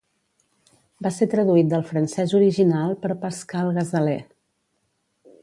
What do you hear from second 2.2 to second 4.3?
original per Pascale Ghazaleh.